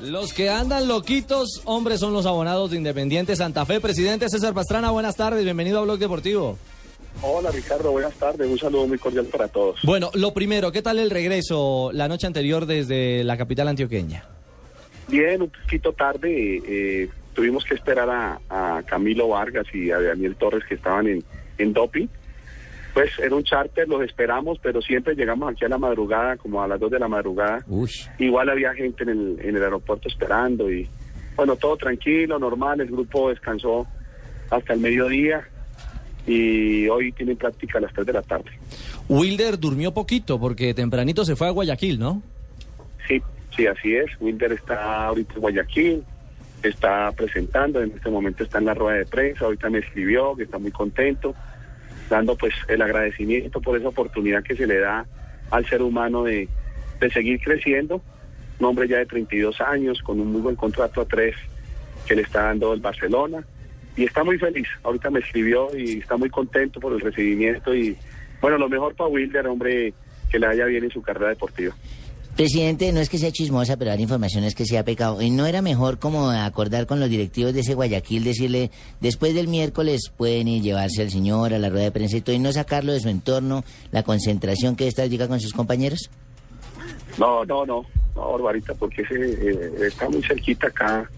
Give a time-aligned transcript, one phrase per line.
[0.00, 3.80] Los que andan loquitos, hombres, son los abonados de Independiente Santa Fe.
[3.80, 6.58] Presidente César Pastrana, buenas tardes, bienvenido a Blog Deportivo.
[7.22, 9.80] Hola Ricardo, buenas tardes, un saludo muy cordial para todos.
[9.84, 14.24] Bueno, lo primero, ¿qué tal el regreso la noche anterior desde la capital antioqueña?
[15.08, 20.64] Bien, un poquito tarde, eh, tuvimos que esperar a, Camilo Vargas y a Daniel Torres
[20.68, 21.24] que estaban en,
[21.58, 22.08] en doping.
[22.94, 26.68] Pues era un charter, los esperamos, pero siempre llegamos aquí a la madrugada, como a
[26.68, 27.64] las 2 de la madrugada.
[28.18, 30.88] Igual había gente en el, en el aeropuerto esperando y
[31.34, 33.88] bueno, todo tranquilo, normal, el grupo descansó
[34.48, 35.44] hasta el mediodía
[36.24, 38.50] y hoy tienen práctica a las 3 de la tarde.
[39.08, 42.22] Wilder durmió poquito porque tempranito se fue a Guayaquil, ¿no?
[43.08, 43.20] Sí,
[43.56, 44.10] sí, así es.
[44.20, 46.04] Wilder está ahorita en Guayaquil,
[46.62, 50.44] está presentando, en este momento está en la rueda de prensa, ahorita me escribió que
[50.44, 51.34] está muy contento
[52.08, 55.06] dando pues el agradecimiento por esa oportunidad que se le da
[55.50, 56.48] al ser humano de,
[57.12, 58.00] seguir creciendo.
[58.58, 61.34] Un hombre ya de 32 años, con un muy buen contrato a tres
[62.06, 63.44] que le está dando el Barcelona.
[63.96, 64.66] Y está muy feliz.
[64.82, 67.74] Ahorita me escribió y está muy contento por el recibimiento.
[67.74, 67.96] Y
[68.40, 69.92] bueno, lo mejor para Wilder, hombre,
[70.30, 71.74] que le vaya bien en su carrera deportiva.
[72.36, 75.22] Presidente, no es que sea chismosa, pero dar información es que sea pecado.
[75.22, 79.46] ¿Y no era mejor como acordar con los directivos de ese Guayaquil, decirle, después del
[79.46, 82.52] miércoles pueden ir llevarse al señor a la rueda de prensa y todo, y no
[82.52, 83.62] sacarlo de su entorno,
[83.92, 86.10] la concentración que esta llega con sus compañeros?
[87.18, 91.08] No, no, no, no, Barbarita, porque ese, eh, está muy cerquita acá,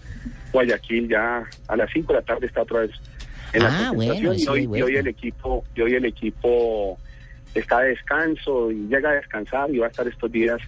[0.53, 2.91] Guayaquil, ya a las 5 de la tarde está otra vez
[3.53, 6.95] en la ah, concentración y, hoy, y hoy el equipo, y hoy el equipo
[7.55, 10.59] está de descanso y llega a descansar y va a estar estos días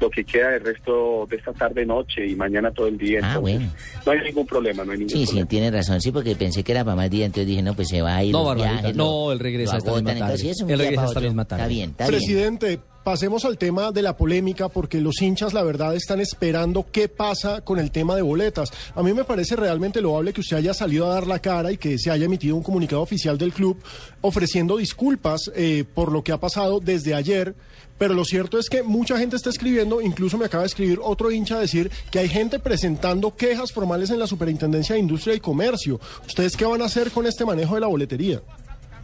[0.00, 3.20] lo que queda del resto de esta tarde, noche y mañana todo el día.
[3.22, 3.70] Ah, bueno.
[4.04, 5.42] No hay ningún problema, no hay ningún sí, problema.
[5.42, 7.88] Sí, tiene razón, sí, porque pensé que era para más día, entonces dije, no, pues
[7.88, 8.32] se va a ir.
[8.32, 8.54] No,
[8.94, 10.52] no, el regreso esta misma tarde.
[10.68, 11.62] el regreso esta misma tarde.
[11.62, 15.96] Está bien, está Presidente, pasemos al tema de la polémica, porque los hinchas, la verdad,
[15.96, 18.70] están esperando qué pasa con el tema de boletas.
[18.94, 21.78] A mí me parece realmente loable que usted haya salido a dar la cara y
[21.78, 23.82] que se haya emitido un comunicado oficial del club
[24.20, 27.54] ofreciendo disculpas eh, por lo que ha pasado desde ayer.
[27.96, 31.30] Pero lo cierto es que mucha gente está escribiendo, incluso me acaba de escribir otro
[31.30, 35.98] hincha decir que hay gente presentando quejas formales en la Superintendencia de Industria y Comercio.
[36.26, 38.42] ¿Ustedes qué van a hacer con este manejo de la boletería?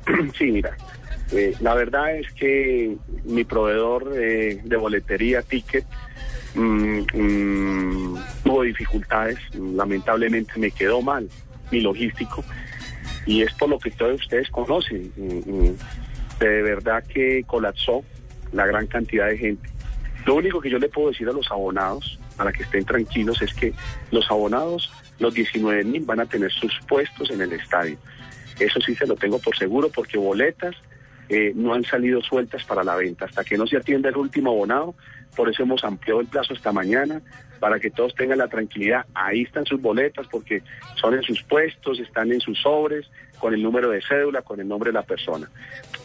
[0.37, 0.77] Sí, mira,
[1.33, 5.85] eh, la verdad es que mi proveedor eh, de boletería, Ticket,
[6.55, 11.29] mm, mm, tuvo dificultades, lamentablemente me quedó mal
[11.71, 12.45] mi logístico
[13.27, 15.13] y es por lo que todos ustedes conocen.
[15.17, 15.71] Mm,
[16.39, 18.05] de verdad que colapsó
[18.53, 19.69] la gran cantidad de gente.
[20.27, 23.53] Lo único que yo le puedo decir a los abonados, para que estén tranquilos, es
[23.55, 23.73] que
[24.11, 27.97] los abonados, los 19 mil, van a tener sus puestos en el estadio.
[28.59, 30.75] Eso sí se lo tengo por seguro, porque boletas
[31.29, 33.25] eh, no han salido sueltas para la venta.
[33.27, 34.95] Hasta que no se atienda el último abonado,
[35.37, 37.21] por eso hemos ampliado el plazo esta mañana,
[37.61, 39.07] para que todos tengan la tranquilidad.
[39.15, 40.63] Ahí están sus boletas, porque
[40.97, 44.69] son en sus puestos, están en sus sobres, con el número de cédula, con el
[44.69, 45.49] nombre de la persona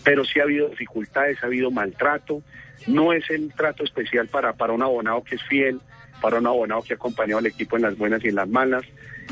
[0.03, 2.41] pero sí ha habido dificultades, ha habido maltrato.
[2.87, 5.79] No es el trato especial para, para un abonado que es fiel,
[6.21, 8.83] para un abonado que ha acompañado al equipo en las buenas y en las malas.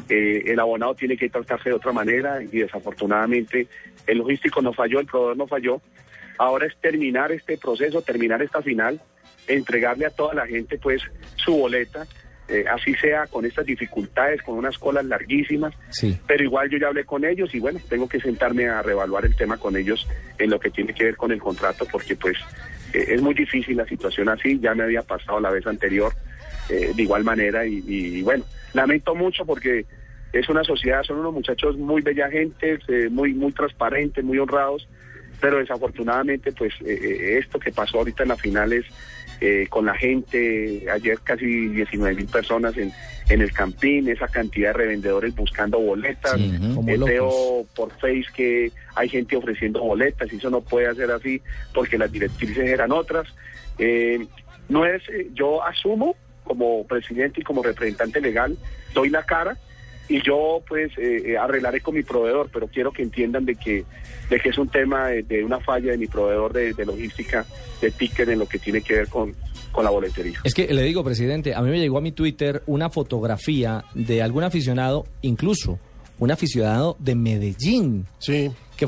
[0.09, 3.67] Eh, el abonado tiene que tratarse de otra manera y desafortunadamente
[4.05, 5.81] el logístico no falló, el proveedor no falló.
[6.37, 9.01] Ahora es terminar este proceso, terminar esta final,
[9.47, 11.01] entregarle a toda la gente pues
[11.35, 12.05] su boleta
[12.49, 16.17] eh, así sea con estas dificultades, con unas colas larguísimas, sí.
[16.25, 19.35] pero igual yo ya hablé con ellos y bueno, tengo que sentarme a reevaluar el
[19.35, 22.37] tema con ellos en lo que tiene que ver con el contrato, porque pues
[22.93, 26.13] eh, es muy difícil la situación así, ya me había pasado la vez anterior
[26.69, 29.85] eh, de igual manera y, bueno, lamento mucho porque
[30.33, 32.79] es una sociedad, son unos muchachos muy bella gente,
[33.09, 34.87] muy, muy transparentes, muy honrados,
[35.39, 38.85] pero desafortunadamente pues esto que pasó ahorita en la final es
[39.39, 42.91] eh, con la gente, ayer casi 19 mil personas en,
[43.29, 49.09] en el campín, esa cantidad de revendedores buscando boletas, eh, veo por Face que hay
[49.09, 51.39] gente ofreciendo boletas y eso no puede ser así
[51.71, 53.27] porque las directrices eran otras.
[53.77, 54.25] Eh,
[54.69, 55.03] no es,
[55.33, 56.15] yo asumo
[56.47, 58.57] como presidente y como representante legal,
[58.93, 59.57] doy la cara,
[60.09, 60.91] y yo pues
[61.39, 63.83] arreglaré con mi proveedor, pero quiero que entiendan de que,
[64.29, 67.45] de que es un tema de, una falla de mi proveedor de, de, logística
[67.81, 69.35] de ticket en lo que tiene que ver con,
[69.71, 70.39] con la boletería.
[70.43, 74.21] Es que le digo, presidente, a mí me llegó a mi Twitter una fotografía de
[74.21, 75.77] algún aficionado, incluso
[76.19, 78.05] un aficionado de Medellín.
[78.19, 78.51] Sí.
[78.75, 78.85] Que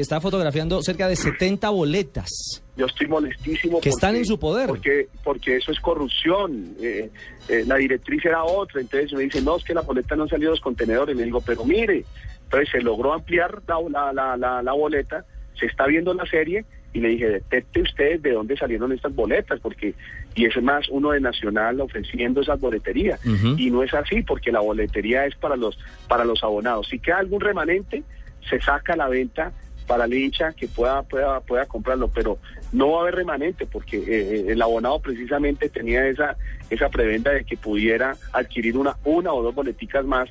[0.00, 2.28] está fotografiando cerca de 70 boletas.
[2.76, 3.80] Yo estoy molestísimo.
[3.80, 4.66] Que están en su poder.
[4.66, 6.74] Porque, porque eso es corrupción.
[6.80, 7.08] Eh,
[7.48, 8.80] eh, la directriz era otra.
[8.80, 11.16] Entonces me dicen, no, es que la boleta no han salido los contenedores.
[11.16, 12.04] Le digo, pero mire.
[12.44, 15.24] Entonces se logró ampliar la, la, la, la boleta,
[15.58, 19.60] se está viendo la serie y le dije, detecte ustedes de dónde salieron estas boletas,
[19.60, 19.94] porque,
[20.34, 23.20] y es más uno de Nacional ofreciendo esas boleterías.
[23.56, 25.78] Y no es así, porque la boletería es para los,
[26.08, 26.88] para los abonados.
[26.88, 28.02] Si queda algún remanente,
[28.48, 29.52] se saca a la venta
[29.86, 32.38] para el hincha que pueda, pueda, pueda comprarlo, pero
[32.72, 36.36] no va a haber remanente porque eh, eh, el abonado precisamente tenía esa,
[36.70, 40.28] esa preventa de que pudiera adquirir una, una o dos boleticas más,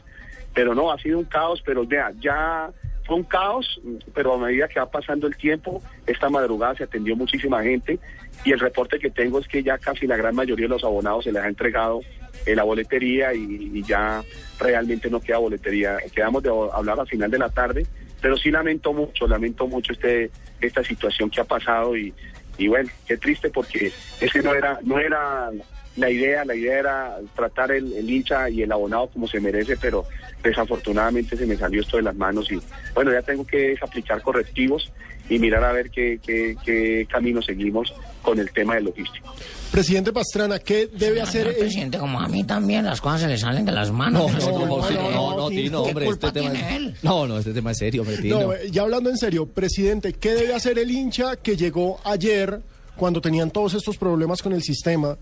[0.54, 2.72] pero no, ha sido un caos, pero vea, ya
[3.12, 3.82] fue un caos,
[4.14, 8.00] pero a medida que va pasando el tiempo, esta madrugada se atendió muchísima gente
[8.46, 11.26] y el reporte que tengo es que ya casi la gran mayoría de los abonados
[11.26, 12.00] se les ha entregado
[12.46, 14.24] en la boletería y, y ya
[14.58, 15.98] realmente no queda boletería.
[16.16, 17.86] Quedamos de hablar al final de la tarde
[18.22, 20.32] pero sí lamento mucho, lamento mucho este
[20.62, 22.14] esta situación que ha pasado y,
[22.58, 23.92] y bueno, qué triste porque
[24.22, 25.50] ese no era no era
[25.98, 29.76] la idea, la idea era tratar el, el, hincha y el abonado como se merece,
[29.78, 30.06] pero
[30.42, 32.60] desafortunadamente se me salió esto de las manos y
[32.94, 34.92] bueno, ya tengo que aplicar correctivos
[35.30, 39.34] y mirar a ver qué, qué, qué camino seguimos con el tema del logístico.
[39.72, 41.98] Presidente Pastrana, ¿qué debe hacer el presidente?
[41.98, 44.32] Como a mí también, las cosas se le salen de las manos.
[44.34, 47.04] No, no, no, no, no, Tino, hombre, este tema es...
[47.04, 48.42] No, no, este tema es serio, hombre, Tino.
[48.42, 52.60] No, ya hablando en serio, presidente, ¿qué debe hacer el hincha que llegó ayer
[52.98, 55.18] cuando tenían todos estos problemas con el sistema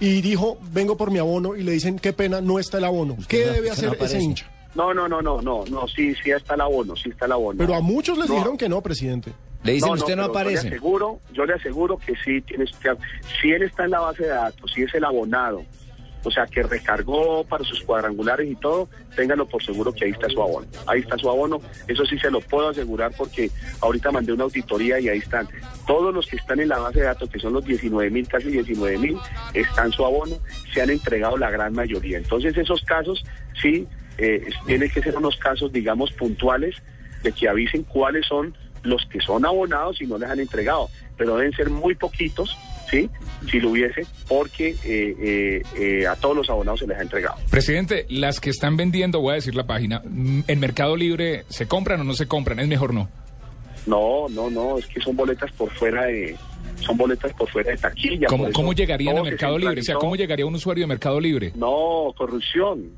[0.00, 3.16] y dijo, vengo por mi abono y le dicen, qué pena, no está el abono?
[3.28, 4.50] ¿Qué debe hacer ese hincha?
[4.74, 7.58] No, no, no, no, no, no, sí, sí está el abono, sí está el abono.
[7.58, 9.32] Pero a muchos les dijeron que no, presidente.
[9.62, 10.64] Le dicen, usted no, aparece.
[10.64, 12.90] Yo le, aseguro, yo le aseguro que sí, tienes que,
[13.40, 15.64] si él está en la base de datos, si es el abonado,
[16.24, 20.28] o sea, que recargó para sus cuadrangulares y todo, ténganlo por seguro que ahí está
[20.28, 20.66] su abono.
[20.86, 23.50] Ahí está su abono, eso sí se lo puedo asegurar porque
[23.80, 25.48] ahorita mandé una auditoría y ahí están.
[25.86, 28.48] Todos los que están en la base de datos, que son los 19 mil, casi
[28.48, 29.18] 19 mil,
[29.52, 30.36] están su abono,
[30.72, 32.18] se han entregado la gran mayoría.
[32.18, 33.24] Entonces esos casos,
[33.60, 33.86] sí,
[34.18, 36.76] eh, tienen que ser unos casos, digamos, puntuales
[37.22, 41.36] de que avisen cuáles son los que son abonados y no les han entregado, pero
[41.36, 42.56] deben ser muy poquitos,
[42.90, 43.10] ¿sí?
[43.50, 47.36] Si lo hubiese, porque eh, eh, eh, a todos los abonados se les ha entregado.
[47.50, 51.66] Presidente, las que están vendiendo, voy a decir la página, mm, ¿en Mercado Libre se
[51.66, 52.58] compran o no se compran?
[52.60, 53.08] ¿Es mejor no?
[53.86, 56.36] No, no, no, es que son boletas por fuera de
[56.80, 58.26] son boletas por fuera de taquilla.
[58.28, 59.80] ¿Cómo, ¿cómo llegarían a Mercado Libre?
[59.80, 61.52] O sea, ¿cómo llegaría un usuario de Mercado Libre?
[61.54, 62.90] No, corrupción.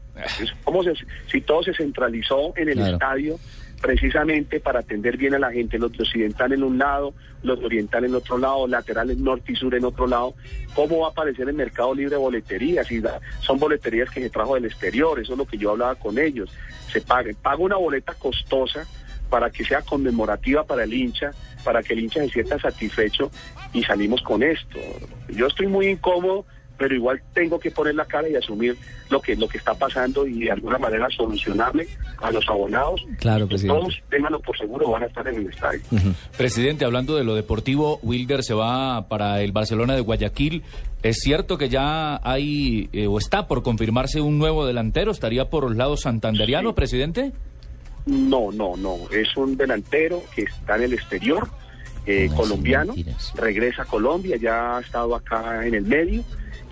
[0.64, 0.92] Como se,
[1.30, 2.92] si todo se centralizó en el claro.
[2.94, 3.38] estadio,
[3.80, 7.66] precisamente para atender bien a la gente, los de occidental en un lado, los de
[7.66, 10.34] oriental en otro lado, laterales norte y sur en otro lado,
[10.74, 12.86] ¿cómo va a aparecer en Mercado Libre boleterías?
[12.86, 13.02] Si
[13.40, 16.50] son boleterías que se trajo del exterior, eso es lo que yo hablaba con ellos,
[16.90, 18.86] se paguen, paga una boleta costosa
[19.28, 21.32] para que sea conmemorativa para el hincha,
[21.64, 23.30] para que el hincha se sienta satisfecho
[23.72, 24.78] y salimos con esto.
[25.28, 26.46] Yo estoy muy incómodo
[26.76, 28.76] pero igual tengo que poner la cara y asumir
[29.10, 31.88] lo que lo que está pasando y de alguna manera solucionarle
[32.18, 33.04] a los abonados.
[33.18, 33.80] Claro, presidente.
[33.80, 35.80] Todos, ténganlo por seguro, van a estar en el estadio.
[35.90, 36.14] Uh -huh.
[36.36, 40.62] Presidente, hablando de lo deportivo, Wilder se va para el Barcelona de Guayaquil.
[41.02, 45.12] ¿Es cierto que ya hay eh, o está por confirmarse un nuevo delantero?
[45.12, 46.74] ¿Estaría por los lados santanderiano, sí.
[46.74, 47.32] presidente?
[48.06, 48.96] No, no, no.
[49.10, 51.48] Es un delantero que está en el exterior,
[52.06, 52.94] eh, no, colombiano,
[53.34, 56.22] regresa a Colombia, ya ha estado acá en el medio.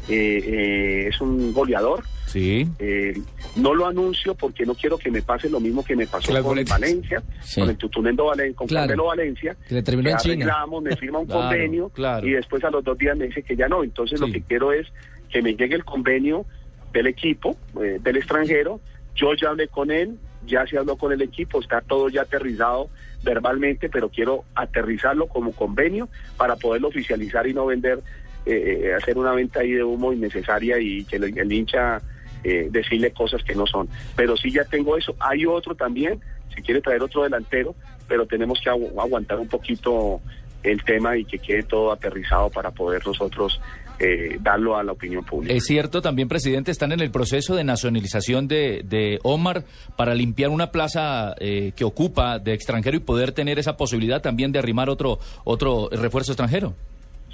[0.08, 2.04] Eh, eh, es un goleador.
[2.26, 2.68] Sí.
[2.78, 3.14] Eh,
[3.56, 6.42] no lo anuncio porque no quiero que me pase lo mismo que me pasó con
[6.42, 6.80] boletas.
[6.80, 7.60] Valencia, sí.
[7.60, 8.88] con el Tutunendo Valencia, con claro.
[8.88, 9.56] Carmelo Valencia.
[9.68, 10.66] Que le terminó en China.
[10.82, 12.26] me firma un claro, convenio claro.
[12.26, 13.84] y después a los dos días me dice que ya no.
[13.84, 14.26] Entonces sí.
[14.26, 14.86] lo que quiero es
[15.30, 16.44] que me llegue el convenio
[16.92, 18.80] del equipo, eh, del extranjero.
[19.14, 22.88] Yo ya hablé con él, ya se habló con el equipo, está todo ya aterrizado
[23.22, 28.00] verbalmente, pero quiero aterrizarlo como convenio para poderlo oficializar y no vender
[28.46, 32.00] eh, hacer una venta ahí de humo innecesaria y que el, hincha
[32.42, 33.88] eh, decirle cosas que no son.
[34.16, 35.14] Pero sí ya tengo eso.
[35.18, 36.20] Hay otro también,
[36.54, 37.74] si quiere traer otro delantero,
[38.08, 40.20] pero tenemos que agu aguantar un poquito
[40.62, 43.60] el tema y que quede todo aterrizado para poder nosotros
[44.00, 45.54] eh, darlo a la opinión pública.
[45.54, 49.64] Es cierto, también, presidente, están en el proceso de nacionalización de, de Omar
[49.96, 54.50] para limpiar una plaza eh, que ocupa de extranjero y poder tener esa posibilidad también
[54.50, 56.74] de arrimar otro, otro refuerzo extranjero.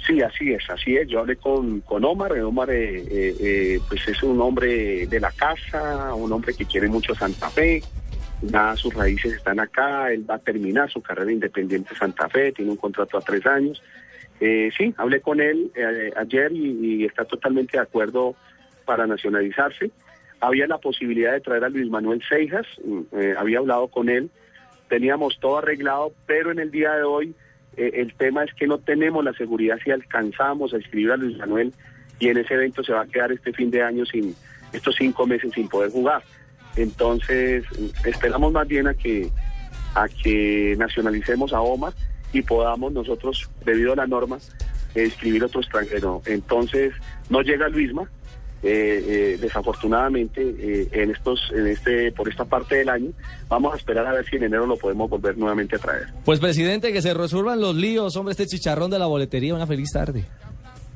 [0.05, 1.07] Sí, así es, así es.
[1.07, 2.33] Yo hablé con, con Omar.
[2.39, 7.13] Omar eh, eh, pues es un hombre de la casa, un hombre que quiere mucho
[7.13, 7.81] Santa Fe.
[8.41, 10.11] Nada, sus raíces están acá.
[10.11, 12.51] Él va a terminar su carrera independiente Santa Fe.
[12.51, 13.81] Tiene un contrato a tres años.
[14.39, 18.35] Eh, sí, hablé con él eh, ayer y, y, está totalmente de acuerdo
[18.85, 19.91] para nacionalizarse.
[20.39, 22.65] Había la posibilidad de traer a Luis Manuel Seijas.
[23.11, 24.31] Eh, había hablado con él.
[24.89, 27.35] Teníamos todo arreglado, pero en el día de hoy
[27.77, 31.37] eh, el tema es que no tenemos la seguridad si alcanzamos a escribir a Luis
[31.37, 31.73] Manuel
[32.19, 34.35] y en ese evento se va a quedar este fin de año sin
[34.73, 36.23] estos cinco meses sin poder jugar.
[36.75, 37.65] Entonces
[38.05, 39.29] esperamos más bien a que
[39.95, 41.93] a que nacionalicemos a Omar
[42.33, 44.37] y podamos nosotros, debido a la norma,
[44.95, 46.21] escribir otro extranjero.
[46.25, 46.93] Entonces,
[47.29, 48.09] no llega Luisma,
[48.63, 53.11] eh, eh, desafortunadamente eh, en estos en este por esta parte del año
[53.49, 56.39] vamos a esperar a ver si en enero lo podemos volver nuevamente a traer Pues
[56.39, 60.25] presidente, que se resuelvan los líos, hombre, este chicharrón de la boletería, una feliz tarde.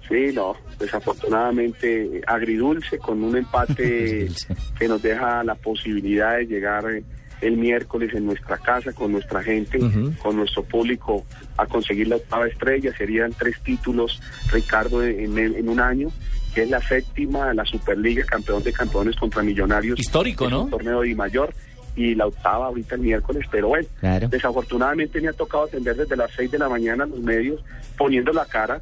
[0.08, 4.30] sí no desafortunadamente eh, agridulce con un empate
[4.80, 7.04] que nos deja la posibilidad de llegar eh,
[7.42, 9.80] el miércoles en nuestra casa con nuestra gente
[10.22, 11.26] con nuestro público
[11.58, 14.20] a conseguir la octava estrella serían tres títulos
[14.52, 16.10] Ricardo en, en- un año
[16.54, 20.64] que es la séptima la Superliga campeón de campeones contra Millonarios Histórico, ¿no?
[20.64, 21.54] un torneo de mayor
[21.98, 24.28] y la octava ahorita el miércoles, pero bueno, Claro.
[24.28, 27.62] desafortunadamente me ha tocado atender desde las 6 de la mañana los medios
[27.98, 28.82] poniendo la cara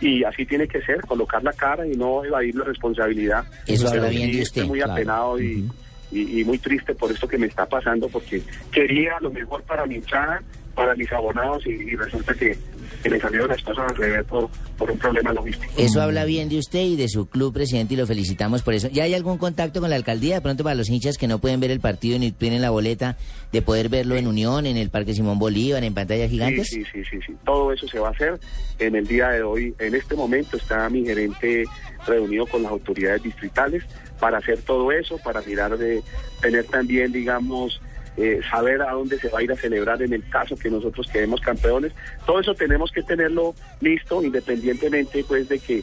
[0.00, 3.44] y así tiene que ser, colocar la cara y no evadir la responsabilidad.
[3.66, 4.92] Eso Pero habla bien de Estoy usted, muy claro.
[4.92, 5.68] apenado y,
[6.10, 9.86] y, y muy triste por esto que me está pasando porque quería lo mejor para
[9.86, 10.42] mi hinchada,
[10.74, 12.56] para mis abonados y, y resulta que,
[13.02, 14.48] que me salieron las cosas al revés por,
[14.78, 15.72] por un problema logístico.
[15.76, 18.88] Eso habla bien de usted y de su club, presidente, y lo felicitamos por eso.
[18.88, 20.36] ¿Ya hay algún contacto con la alcaldía?
[20.36, 23.16] De pronto para los hinchas que no pueden ver el partido ni tienen la boleta,
[23.52, 26.68] de poder verlo en Unión, en el Parque Simón Bolívar, en pantallas gigantes.
[26.68, 27.34] Sí, sí, sí, sí, sí.
[27.44, 28.38] Todo eso se va a hacer
[28.78, 29.74] en el día de hoy.
[29.78, 31.64] En este momento está mi gerente
[32.06, 33.84] reunido con las autoridades distritales
[34.20, 36.02] para hacer todo eso, para mirar de
[36.40, 37.80] tener también, digamos,
[38.16, 41.06] eh, saber a dónde se va a ir a celebrar en el caso que nosotros
[41.12, 41.92] quedemos campeones.
[42.26, 45.82] Todo eso tenemos que tenerlo listo, independientemente, pues, de que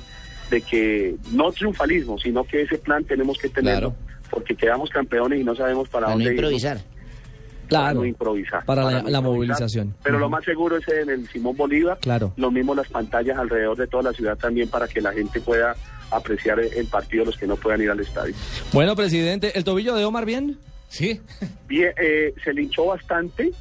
[0.50, 3.96] de que no triunfalismo, sino que ese plan tenemos que tenerlo,
[4.30, 6.78] porque quedamos campeones y no sabemos para, Para no dónde irnos improvisar.
[6.78, 8.00] para Claro.
[8.02, 8.66] no improvisar.
[8.66, 9.24] Para la- no la improvisar.
[9.24, 9.96] movilización.
[10.04, 11.98] Pero lo más seguro es en el Simón Bolívar.
[12.02, 12.34] Claro.
[12.36, 15.74] Lo mismo las pantallas alrededor de toda la ciudad también para que la gente pueda
[16.12, 18.36] apreciar el partido los que no puedan ir al estadio.
[18.74, 20.58] Bueno, presidente, ¿el tobillo de Omar bien?
[20.92, 21.20] Sí.
[21.68, 23.52] Bien, eh, se linchó bastante.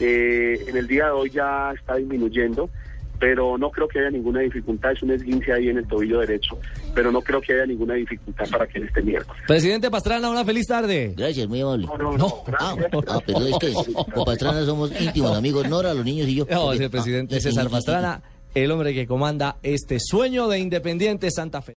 [0.00, 2.68] eh, en el día de hoy ya está disminuyendo,
[3.20, 4.90] pero no creo que haya ninguna dificultad.
[4.92, 6.58] Es un esguince ahí en el tobillo derecho,
[6.94, 9.40] pero no creo que haya ninguna dificultad para que él esté miércoles.
[9.46, 11.14] Presidente Pastrana, una feliz tarde.
[11.16, 11.86] Gracias, muy amable.
[11.86, 12.18] No, no, No.
[12.18, 12.74] no, Ah,
[13.08, 13.72] ah, pero es que
[14.12, 16.46] con Pastrana somos íntimos amigos, Nora, los niños y yo.
[16.50, 18.22] No, es el presidente Ah, César Pastrana,
[18.56, 21.70] el hombre que comanda este sueño de Independiente Santa Fe.